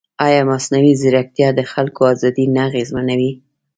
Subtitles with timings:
[0.25, 3.31] ایا مصنوعي ځیرکتیا د خلکو ازادي نه اغېزمنوي؟